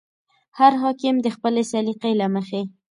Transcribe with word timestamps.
هر 0.59 0.71
حاکم 0.81 1.15
د 1.21 1.27
خپلې 1.35 1.63
سلیقې 1.71 2.11
له 2.21 2.27
مخې. 2.35 2.61